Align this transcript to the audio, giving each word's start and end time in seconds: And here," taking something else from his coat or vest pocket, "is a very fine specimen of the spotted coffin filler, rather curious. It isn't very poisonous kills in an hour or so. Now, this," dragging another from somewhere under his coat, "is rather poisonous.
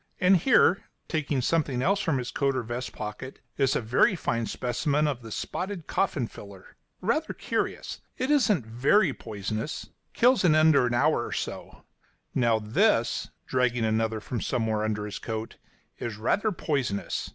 And 0.19 0.37
here," 0.37 0.85
taking 1.07 1.41
something 1.43 1.83
else 1.83 1.99
from 1.99 2.17
his 2.17 2.31
coat 2.31 2.55
or 2.55 2.63
vest 2.63 2.91
pocket, 2.91 3.39
"is 3.55 3.75
a 3.75 3.81
very 3.81 4.15
fine 4.15 4.47
specimen 4.47 5.07
of 5.07 5.21
the 5.21 5.31
spotted 5.31 5.85
coffin 5.85 6.25
filler, 6.25 6.75
rather 7.01 7.33
curious. 7.35 8.01
It 8.17 8.31
isn't 8.31 8.65
very 8.65 9.13
poisonous 9.13 9.91
kills 10.13 10.43
in 10.43 10.55
an 10.55 10.75
hour 10.95 11.23
or 11.27 11.31
so. 11.33 11.83
Now, 12.33 12.57
this," 12.57 13.29
dragging 13.45 13.85
another 13.85 14.19
from 14.19 14.41
somewhere 14.41 14.83
under 14.83 15.05
his 15.05 15.19
coat, 15.19 15.57
"is 15.99 16.17
rather 16.17 16.51
poisonous. 16.51 17.29